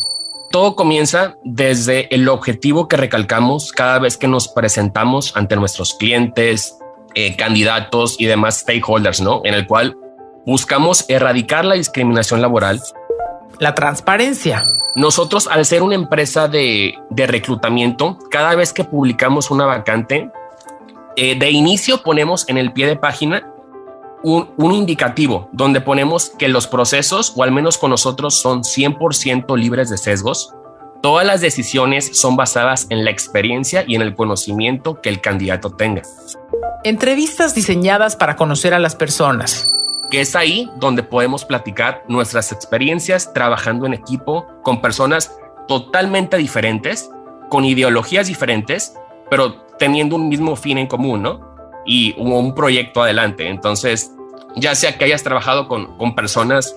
Todo 0.52 0.76
comienza 0.76 1.38
desde 1.44 2.14
el 2.14 2.28
objetivo 2.30 2.88
que 2.88 2.98
recalcamos 2.98 3.72
cada 3.72 4.00
vez 4.00 4.18
que 4.18 4.28
nos 4.28 4.48
presentamos 4.48 5.36
ante 5.36 5.56
nuestros 5.56 5.96
clientes, 5.96 6.78
eh, 7.16 7.36
candidatos 7.36 8.16
y 8.20 8.26
demás 8.26 8.60
stakeholders, 8.60 9.22
¿no? 9.22 9.42
En 9.46 9.54
el 9.54 9.66
cual 9.66 9.98
buscamos 10.46 11.06
erradicar 11.08 11.66
la 11.66 11.76
discriminación 11.76 12.42
laboral. 12.42 12.82
La 13.60 13.74
transparencia. 13.76 14.66
Nosotros, 14.96 15.48
al 15.48 15.66
ser 15.66 15.82
una 15.82 15.96
empresa 15.96 16.48
de, 16.48 16.96
reclutamiento, 17.16 18.20
cada 18.30 18.54
vez 18.56 18.74
que 18.74 18.84
publicamos 18.84 19.50
una 19.50 19.66
vacante, 19.66 20.30
eh, 21.16 21.38
de 21.38 21.50
inicio 21.50 22.04
ponemos 22.04 22.48
en 22.48 22.58
el 22.58 22.74
pie 22.74 22.88
de 22.88 22.96
página 22.96 23.53
un, 24.24 24.72
indicativo 24.72 25.50
donde 25.52 25.82
ponemos 25.82 26.32
que 26.32 26.48
los 26.48 26.68
procesos, 26.68 27.34
o 27.36 27.44
al 27.44 27.52
menos 27.52 27.78
con 27.78 27.92
nosotros, 27.92 28.36
son 28.36 28.64
100% 28.64 29.58
libres 29.58 29.90
de 29.90 29.98
sesgos. 29.98 30.54
Todas 31.02 31.28
las 31.28 31.42
decisiones 31.42 32.18
son 32.18 32.38
basadas 32.38 32.88
en 32.90 33.04
la 33.04 33.12
experiencia 33.12 33.84
y 33.86 33.96
en 33.96 34.02
el 34.02 34.16
conocimiento 34.16 35.02
que 35.02 35.10
el 35.10 35.20
candidato 35.20 35.72
tenga. 35.72 36.04
Entrevistas 36.86 37.54
diseñadas 37.54 38.16
para 38.16 38.38
conocer 38.38 38.74
a 38.74 38.80
las 38.80 38.96
personas. 38.96 39.70
Que 40.10 40.22
es 40.22 40.36
ahí 40.36 40.70
donde 40.78 41.04
podemos 41.04 41.44
platicar 41.44 42.04
nuestras 42.08 42.52
experiencias 42.52 43.34
trabajando 43.34 43.86
en 43.86 43.94
equipo 43.94 44.48
con 44.64 44.82
personas 44.82 45.36
totalmente 45.68 46.38
diferentes, 46.38 47.10
con 47.50 47.66
ideologías 47.66 48.28
diferentes, 48.28 48.94
pero 49.30 49.66
teniendo 49.80 50.16
un 50.16 50.30
mismo 50.30 50.56
fin 50.56 50.78
en 50.78 50.88
común, 50.88 51.24
¿no? 51.24 51.53
Y 51.86 52.16
un 52.18 52.56
proyecto 52.56 53.04
adelante. 53.04 53.48
Entonces, 53.48 54.12
ya 54.56 54.76
sea 54.76 54.98
que 54.98 55.06
hayas 55.06 55.24
trabajado 55.24 55.68
con, 55.68 55.98
con 55.98 56.16
personas 56.16 56.76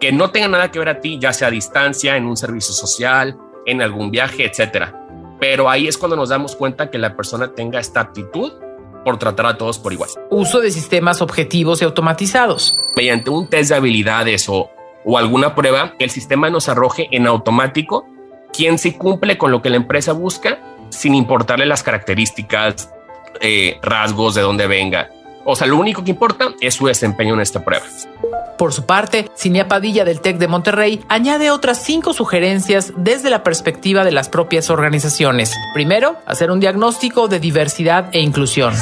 que 0.00 0.12
no 0.12 0.30
tengan 0.30 0.52
nada 0.52 0.70
que 0.70 0.78
ver 0.78 0.88
a 0.88 1.00
ti, 1.00 1.18
ya 1.20 1.32
sea 1.32 1.48
a 1.48 1.50
distancia, 1.50 2.16
en 2.16 2.26
un 2.26 2.36
servicio 2.36 2.72
social, 2.74 3.36
en 3.66 3.82
algún 3.82 4.10
viaje, 4.10 4.44
etcétera. 4.44 4.94
Pero 5.40 5.68
ahí 5.68 5.86
es 5.86 5.98
cuando 5.98 6.16
nos 6.16 6.28
damos 6.28 6.56
cuenta 6.56 6.90
que 6.90 6.98
la 6.98 7.16
persona 7.16 7.52
tenga 7.54 7.80
esta 7.80 8.00
actitud 8.00 8.52
por 9.04 9.18
tratar 9.18 9.46
a 9.46 9.58
todos 9.58 9.78
por 9.78 9.92
igual. 9.92 10.10
Uso 10.30 10.60
de 10.60 10.70
sistemas 10.70 11.22
objetivos 11.22 11.80
y 11.80 11.84
automatizados. 11.84 12.78
Mediante 12.96 13.30
un 13.30 13.48
test 13.48 13.70
de 13.70 13.76
habilidades 13.76 14.48
o, 14.48 14.70
o 15.04 15.18
alguna 15.18 15.54
prueba, 15.54 15.94
el 15.98 16.10
sistema 16.10 16.50
nos 16.50 16.68
arroje 16.68 17.08
en 17.12 17.26
automático 17.26 18.06
quién 18.52 18.78
sí 18.78 18.92
cumple 18.92 19.38
con 19.38 19.50
lo 19.50 19.62
que 19.62 19.70
la 19.70 19.76
empresa 19.76 20.12
busca 20.12 20.58
sin 20.90 21.14
importarle 21.14 21.66
las 21.66 21.82
características, 21.82 22.92
eh, 23.40 23.78
rasgos 23.82 24.34
de 24.34 24.42
dónde 24.42 24.66
venga. 24.66 25.10
O 25.44 25.56
sea, 25.56 25.66
lo 25.66 25.78
único 25.78 26.04
que 26.04 26.10
importa 26.10 26.52
es 26.60 26.74
su 26.74 26.86
desempeño 26.86 27.34
en 27.34 27.40
esta 27.40 27.64
prueba. 27.64 27.86
Por 28.58 28.72
su 28.72 28.84
parte, 28.84 29.30
Cinea 29.36 29.68
Padilla 29.68 30.04
del 30.04 30.20
TEC 30.20 30.36
de 30.36 30.48
Monterrey 30.48 31.04
añade 31.08 31.50
otras 31.50 31.82
cinco 31.82 32.12
sugerencias 32.12 32.92
desde 32.96 33.30
la 33.30 33.42
perspectiva 33.44 34.04
de 34.04 34.10
las 34.10 34.28
propias 34.28 34.68
organizaciones. 34.68 35.54
Primero, 35.74 36.16
hacer 36.26 36.50
un 36.50 36.58
diagnóstico 36.58 37.28
de 37.28 37.38
diversidad 37.38 38.10
e 38.12 38.20
inclusión. 38.20 38.74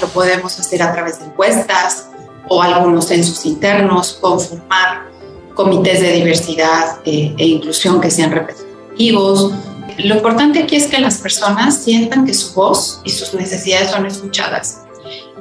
Lo 0.00 0.08
podemos 0.08 0.60
hacer 0.60 0.82
a 0.82 0.92
través 0.92 1.18
de 1.18 1.26
encuestas 1.26 2.10
o 2.48 2.62
algunos 2.62 3.06
censos 3.06 3.44
internos, 3.46 4.18
conformar 4.20 5.06
comités 5.54 6.00
de 6.02 6.12
diversidad 6.12 6.98
eh, 7.04 7.34
e 7.36 7.46
inclusión 7.46 8.00
que 8.00 8.10
sean 8.10 8.30
representativos, 8.30 9.52
lo 9.98 10.16
importante 10.16 10.62
aquí 10.62 10.76
es 10.76 10.86
que 10.86 10.98
las 10.98 11.18
personas 11.18 11.82
sientan 11.82 12.26
que 12.26 12.34
su 12.34 12.52
voz 12.54 13.00
y 13.04 13.10
sus 13.10 13.34
necesidades 13.34 13.90
son 13.90 14.06
escuchadas 14.06 14.82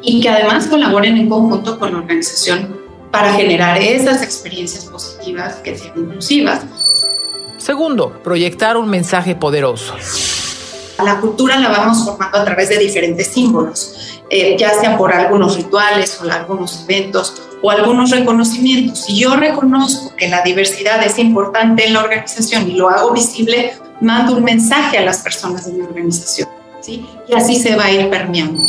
y 0.01 0.21
que 0.21 0.29
además 0.29 0.67
colaboren 0.67 1.17
en 1.17 1.29
conjunto 1.29 1.79
con 1.79 1.91
la 1.91 1.99
organización 1.99 2.79
para 3.11 3.33
generar 3.33 3.77
esas 3.81 4.21
experiencias 4.21 4.85
positivas 4.85 5.55
que 5.55 5.77
sean 5.77 5.97
inclusivas. 5.97 6.61
Segundo, 7.57 8.21
proyectar 8.23 8.77
un 8.77 8.89
mensaje 8.89 9.35
poderoso. 9.35 9.95
La 11.03 11.19
cultura 11.19 11.59
la 11.59 11.69
vamos 11.69 12.05
formando 12.05 12.37
a 12.37 12.45
través 12.45 12.69
de 12.69 12.77
diferentes 12.77 13.27
símbolos, 13.27 14.21
eh, 14.29 14.55
ya 14.57 14.73
sea 14.79 14.97
por 14.97 15.13
algunos 15.13 15.57
rituales 15.57 16.19
o 16.21 16.31
algunos 16.31 16.85
eventos 16.87 17.41
o 17.61 17.69
algunos 17.69 18.11
reconocimientos. 18.11 19.01
Si 19.05 19.19
yo 19.19 19.35
reconozco 19.35 20.15
que 20.15 20.29
la 20.29 20.41
diversidad 20.41 21.03
es 21.03 21.19
importante 21.19 21.85
en 21.85 21.93
la 21.93 22.03
organización 22.03 22.69
y 22.69 22.75
lo 22.75 22.89
hago 22.89 23.11
visible, 23.11 23.73
mando 23.99 24.37
un 24.37 24.43
mensaje 24.43 24.97
a 24.97 25.01
las 25.01 25.19
personas 25.19 25.65
de 25.65 25.73
mi 25.73 25.81
organización. 25.81 26.47
¿sí? 26.81 27.05
Y 27.27 27.33
así 27.33 27.55
se 27.57 27.75
va 27.75 27.85
a 27.85 27.91
ir 27.91 28.09
permeando. 28.09 28.63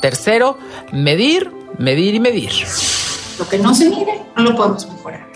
Tercero, 0.00 0.56
medir, 0.92 1.50
medir 1.78 2.14
y 2.14 2.20
medir. 2.20 2.52
Lo 3.38 3.46
que 3.48 3.58
no 3.58 3.74
se 3.74 3.90
mide, 3.90 4.22
no 4.34 4.42
lo 4.44 4.56
podemos 4.56 4.88
mejorar. 4.88 5.26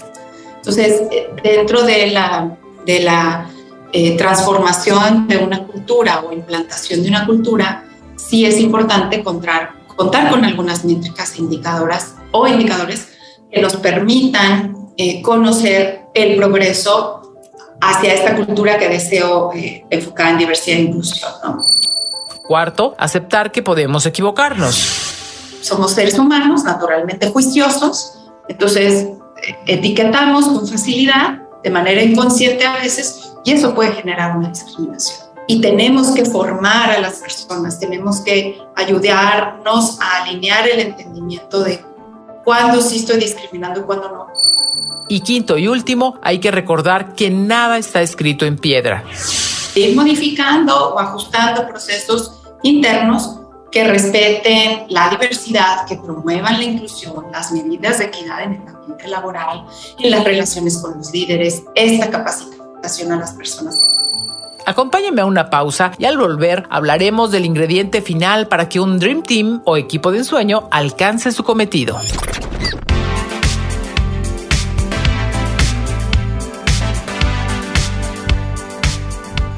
Entonces, 0.57 1.03
eh, 1.11 1.31
dentro 1.43 1.83
de 1.83 2.11
la, 2.11 2.57
de 2.87 3.01
la 3.01 3.47
eh, 3.93 4.17
transformación 4.17 5.27
de 5.27 5.39
una 5.39 5.67
cultura 5.67 6.21
o 6.21 6.33
implantación 6.33 7.03
de 7.03 7.09
una 7.09 7.27
cultura, 7.27 7.85
sí 8.17 8.47
es 8.47 8.59
importante 8.59 9.23
contar, 9.23 9.73
contar 9.97 10.31
con 10.31 10.45
algunas 10.45 10.85
métricas 10.85 11.39
indicadoras 11.39 12.15
o 12.33 12.47
indicadores 12.47 13.09
que 13.51 13.61
nos 13.61 13.77
permitan 13.77 14.77
eh, 14.97 15.21
conocer 15.23 16.03
el 16.15 16.37
progreso 16.37 17.35
hacia 17.81 18.15
esta 18.15 18.37
cultura 18.37 18.79
que 18.79 18.89
deseo 18.89 19.53
eh, 19.55 19.85
enfocar 19.91 20.33
en 20.33 20.39
diversidad 20.39 20.79
e 20.79 20.83
inclusión. 20.83 21.33
Cuarto, 22.47 22.95
aceptar 22.99 23.51
que 23.51 23.63
podemos 23.63 24.07
equivocarnos. 24.07 24.77
Somos 25.63 25.93
seres 25.93 26.19
humanos, 26.19 26.65
naturalmente 26.65 27.29
juiciosos, 27.29 28.21
entonces 28.49 29.09
etiquetamos 29.67 30.47
con 30.47 30.67
facilidad, 30.67 31.43
de 31.63 31.71
manera 31.71 32.03
inconsciente 32.03 32.67
a 32.67 32.75
veces, 32.75 33.30
y 33.45 33.53
eso 33.53 33.75
puede 33.75 33.93
generar 33.93 34.37
una 34.37 34.49
discriminación. 34.49 35.31
Y 35.47 35.61
tenemos 35.61 36.13
que 36.13 36.25
formar 36.25 36.91
a 36.91 37.01
las 37.01 37.15
personas, 37.19 37.81
tenemos 37.81 38.21
que 38.21 38.61
ayudarnos 38.77 40.01
a 40.01 40.23
alinear 40.23 40.69
el 40.69 40.81
entendimiento 40.81 41.65
de 41.65 41.85
cuándo 42.45 42.81
sí 42.81 42.99
estoy 42.99 43.19
discriminando 43.19 43.81
y 43.81 43.83
cuándo 43.83 44.11
no. 44.11 44.27
Y 45.09 45.21
quinto 45.21 45.59
y 45.59 45.67
último, 45.67 46.19
hay 46.23 46.39
que 46.39 46.53
recordar 46.53 47.15
que 47.15 47.31
nada 47.31 47.79
está 47.79 48.01
escrito 48.01 48.47
en 48.47 48.59
piedra. 48.59 49.03
Ir 49.75 49.97
modificando 49.97 50.95
o 50.95 50.99
ajustando 51.01 51.67
procesos 51.67 52.43
internos 52.63 53.41
que 53.73 53.85
respeten 53.85 54.87
la 54.89 55.09
diversidad, 55.11 55.87
que 55.87 55.97
promuevan 55.97 56.59
la 56.59 56.65
inclusión, 56.65 57.27
las 57.33 57.51
medidas 57.53 57.99
de 57.99 58.07
equidad 58.07 58.43
en 58.43 58.55
el 58.55 58.69
ambiente 58.69 59.09
laboral, 59.09 59.65
en 59.99 60.11
las 60.11 60.25
relaciones 60.25 60.79
con 60.79 60.99
los 60.99 61.13
líderes, 61.13 61.65
esta 61.75 62.11
capacitación 62.11 62.60
a 62.83 63.17
las 63.17 63.33
personas. 63.33 63.79
Acompáñenme 64.67 65.23
a 65.23 65.27
una 65.27 65.51
pausa 65.51 65.93
y 65.99 66.05
al 66.05 66.19
volver 66.19 66.67
hablaremos 66.71 67.31
del 67.31 67.45
ingrediente 67.45 68.03
final 68.03 68.47
para 68.47 68.69
que 68.69 68.81
un 68.81 68.99
Dream 68.99 69.23
Team 69.23 69.63
o 69.65 69.77
equipo 69.77 70.13
de 70.13 70.19
ensueño 70.19 70.69
alcance 70.71 71.33
su 71.33 71.45
cometido. 71.45 71.99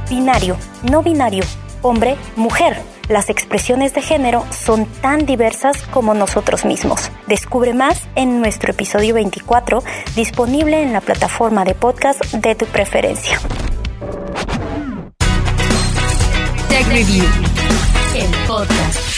Binario, 0.09 0.57
no 0.91 1.02
binario, 1.02 1.45
hombre, 1.83 2.17
mujer. 2.37 2.91
Las 3.09 3.30
expresiones 3.30 3.94
de 3.94 4.02
género 4.02 4.44
son 4.50 4.87
tan 4.87 5.26
diversas 5.26 5.76
como 5.90 6.14
nosotros 6.14 6.64
mismos. 6.64 7.11
Descubre 7.26 7.75
más 7.75 8.00
en 8.14 8.40
nuestro 8.40 8.71
episodio 8.73 9.14
24, 9.14 9.82
disponible 10.14 10.82
en 10.82 10.92
la 10.92 11.00
plataforma 11.00 11.64
de 11.64 11.75
podcast 11.75 12.23
de 12.32 12.54
tu 12.54 12.66
preferencia. 12.66 13.40
Tech 16.68 16.87
Review, 16.88 17.25
el 18.14 18.30
podcast. 18.47 19.11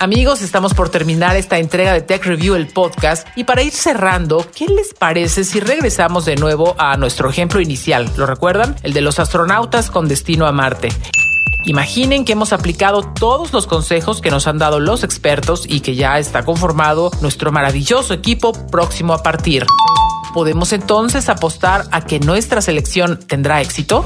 Amigos, 0.00 0.42
estamos 0.42 0.74
por 0.74 0.90
terminar 0.90 1.34
esta 1.34 1.58
entrega 1.58 1.92
de 1.92 2.02
Tech 2.02 2.24
Review, 2.24 2.54
el 2.54 2.68
podcast, 2.68 3.26
y 3.34 3.42
para 3.42 3.62
ir 3.62 3.72
cerrando, 3.72 4.46
¿qué 4.54 4.66
les 4.68 4.94
parece 4.94 5.42
si 5.42 5.58
regresamos 5.58 6.24
de 6.24 6.36
nuevo 6.36 6.76
a 6.78 6.96
nuestro 6.96 7.28
ejemplo 7.28 7.60
inicial? 7.60 8.08
¿Lo 8.16 8.24
recuerdan? 8.24 8.76
El 8.84 8.92
de 8.92 9.00
los 9.00 9.18
astronautas 9.18 9.90
con 9.90 10.06
destino 10.06 10.46
a 10.46 10.52
Marte. 10.52 10.90
Imaginen 11.64 12.24
que 12.24 12.34
hemos 12.34 12.52
aplicado 12.52 13.12
todos 13.12 13.52
los 13.52 13.66
consejos 13.66 14.20
que 14.20 14.30
nos 14.30 14.46
han 14.46 14.58
dado 14.58 14.78
los 14.78 15.02
expertos 15.02 15.66
y 15.68 15.80
que 15.80 15.96
ya 15.96 16.20
está 16.20 16.44
conformado 16.44 17.10
nuestro 17.20 17.50
maravilloso 17.50 18.14
equipo 18.14 18.52
próximo 18.52 19.14
a 19.14 19.24
partir. 19.24 19.66
¿Podemos 20.32 20.72
entonces 20.72 21.28
apostar 21.28 21.86
a 21.90 22.02
que 22.02 22.20
nuestra 22.20 22.60
selección 22.60 23.18
tendrá 23.18 23.60
éxito? 23.62 24.04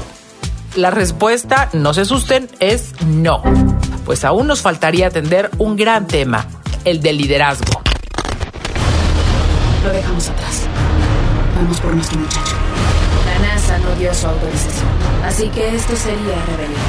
La 0.75 0.89
respuesta, 0.89 1.69
no 1.73 1.93
se 1.93 2.01
asusten, 2.01 2.49
es 2.59 2.93
no. 3.05 3.43
Pues 4.05 4.25
aún 4.25 4.47
nos 4.47 4.61
faltaría 4.61 5.05
atender 5.05 5.51
un 5.59 5.75
gran 5.75 6.07
tema, 6.07 6.47
el 6.83 6.99
del 6.99 7.19
liderazgo. 7.19 7.79
Lo 9.83 9.89
dejamos 9.93 10.29
atrás. 10.29 10.63
Vamos 11.55 11.79
por 11.79 11.93
nuestro 11.93 12.17
muchacho. 12.17 12.55
La 13.27 13.47
NASA 13.47 13.77
no 13.77 13.95
dio 13.99 14.11
su 14.15 14.25
autorización, 14.25 14.89
así 15.23 15.47
que 15.49 15.75
esto 15.75 15.95
sería 15.95 16.43
rebelión. 16.47 16.81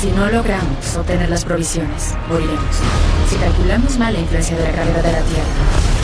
Si 0.00 0.10
no 0.12 0.30
logramos 0.30 0.96
obtener 0.96 1.28
las 1.28 1.44
provisiones, 1.44 2.14
moriremos. 2.30 2.76
Si 3.28 3.36
calculamos 3.36 3.98
mal 3.98 4.14
la 4.14 4.20
influencia 4.20 4.56
de 4.56 4.62
la 4.64 4.72
gravedad 4.72 5.02
de 5.02 5.12
la 5.12 5.20
Tierra. 5.20 5.99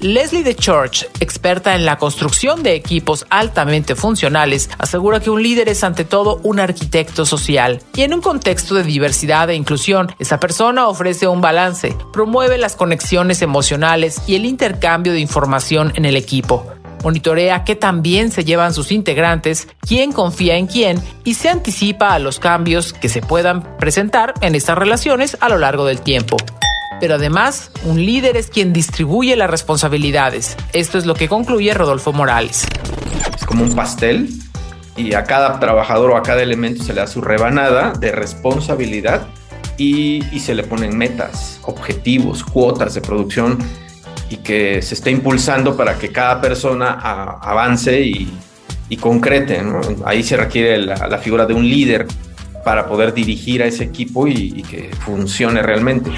Leslie 0.00 0.42
de 0.42 0.54
Church, 0.54 1.06
experta 1.20 1.74
en 1.74 1.84
la 1.84 1.96
construcción 1.96 2.62
de 2.62 2.74
equipos 2.74 3.26
altamente 3.30 3.94
funcionales, 3.94 4.68
asegura 4.78 5.20
que 5.20 5.30
un 5.30 5.42
líder 5.42 5.68
es 5.68 5.82
ante 5.84 6.04
todo 6.04 6.40
un 6.42 6.60
arquitecto 6.60 7.24
social. 7.24 7.80
Y 7.94 8.02
en 8.02 8.14
un 8.14 8.20
contexto 8.20 8.74
de 8.74 8.82
diversidad 8.82 9.48
e 9.50 9.54
inclusión, 9.54 10.14
esa 10.18 10.38
persona 10.38 10.88
ofrece 10.88 11.26
un 11.26 11.40
balance, 11.40 11.96
promueve 12.12 12.58
las 12.58 12.76
conexiones 12.76 13.42
emocionales 13.42 14.22
y 14.26 14.34
el 14.34 14.44
intercambio 14.44 15.12
de 15.12 15.20
información 15.20 15.92
en 15.96 16.04
el 16.04 16.16
equipo 16.16 16.66
monitorea 17.06 17.62
qué 17.62 17.76
tan 17.76 18.02
bien 18.02 18.32
se 18.32 18.44
llevan 18.44 18.74
sus 18.74 18.90
integrantes, 18.90 19.68
quién 19.80 20.10
confía 20.10 20.56
en 20.56 20.66
quién 20.66 21.00
y 21.22 21.34
se 21.34 21.48
anticipa 21.48 22.14
a 22.14 22.18
los 22.18 22.40
cambios 22.40 22.92
que 22.92 23.08
se 23.08 23.22
puedan 23.22 23.76
presentar 23.76 24.34
en 24.40 24.56
estas 24.56 24.76
relaciones 24.76 25.36
a 25.40 25.48
lo 25.48 25.58
largo 25.58 25.84
del 25.84 26.00
tiempo. 26.00 26.36
Pero 26.98 27.16
además, 27.16 27.70
un 27.84 28.04
líder 28.04 28.36
es 28.36 28.48
quien 28.48 28.72
distribuye 28.72 29.36
las 29.36 29.50
responsabilidades. 29.50 30.56
Esto 30.72 30.96
es 30.96 31.04
lo 31.04 31.14
que 31.14 31.28
concluye 31.28 31.74
Rodolfo 31.74 32.12
Morales. 32.12 32.66
Es 33.34 33.44
como 33.44 33.64
un 33.64 33.74
pastel 33.74 34.30
y 34.96 35.12
a 35.12 35.24
cada 35.24 35.60
trabajador 35.60 36.12
o 36.12 36.16
a 36.16 36.22
cada 36.22 36.42
elemento 36.42 36.82
se 36.82 36.94
le 36.94 37.00
da 37.00 37.06
su 37.06 37.20
rebanada 37.20 37.92
de 37.92 38.12
responsabilidad 38.12 39.26
y, 39.76 40.22
se 40.40 40.54
le 40.54 40.62
ponen 40.62 40.96
metas, 40.96 41.60
objetivos, 41.64 42.42
cuotas 42.42 42.94
de 42.94 43.02
producción 43.02 43.58
y 44.30 44.38
que 44.38 44.80
se 44.80 44.94
esté 44.94 45.10
impulsando 45.10 45.76
para 45.76 45.98
que 45.98 46.10
cada 46.10 46.40
persona 46.40 46.92
avance 47.42 48.00
y, 48.00 48.32
concrete. 48.98 49.62
Ahí 50.06 50.22
se 50.22 50.38
requiere 50.38 50.78
la, 50.78 51.18
figura 51.18 51.44
de 51.44 51.52
un 51.52 51.68
líder 51.68 52.06
para 52.64 52.86
poder 52.86 53.12
dirigir 53.12 53.62
a 53.62 53.66
ese 53.66 53.84
equipo 53.84 54.26
y 54.26 54.62
que 54.62 54.90
funcione 55.04 55.60
realmente. 55.60 56.10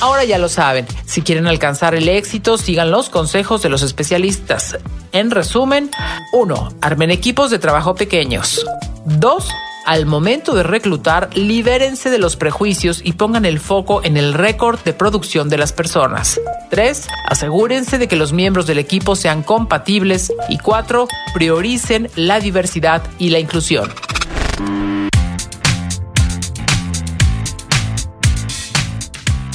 Ahora 0.00 0.24
ya 0.24 0.38
lo 0.38 0.48
saben, 0.48 0.86
si 1.04 1.20
quieren 1.20 1.46
alcanzar 1.46 1.94
el 1.94 2.08
éxito, 2.08 2.56
sigan 2.56 2.90
los 2.90 3.10
consejos 3.10 3.60
de 3.60 3.68
los 3.68 3.82
especialistas. 3.82 4.78
En 5.12 5.30
resumen, 5.30 5.90
1. 6.32 6.68
Armen 6.80 7.10
equipos 7.10 7.50
de 7.50 7.58
trabajo 7.58 7.94
pequeños. 7.94 8.64
2. 9.04 9.48
Al 9.84 10.06
momento 10.06 10.54
de 10.54 10.62
reclutar, 10.62 11.28
libérense 11.36 12.08
de 12.08 12.18
los 12.18 12.36
prejuicios 12.36 13.02
y 13.04 13.12
pongan 13.12 13.44
el 13.44 13.60
foco 13.60 14.02
en 14.02 14.16
el 14.16 14.32
récord 14.32 14.78
de 14.80 14.94
producción 14.94 15.50
de 15.50 15.58
las 15.58 15.72
personas. 15.72 16.40
3. 16.70 17.06
Asegúrense 17.28 17.98
de 17.98 18.08
que 18.08 18.16
los 18.16 18.32
miembros 18.32 18.66
del 18.66 18.78
equipo 18.78 19.16
sean 19.16 19.42
compatibles. 19.42 20.32
Y 20.48 20.58
4. 20.58 21.08
Prioricen 21.34 22.08
la 22.16 22.40
diversidad 22.40 23.02
y 23.18 23.30
la 23.30 23.38
inclusión. 23.38 23.90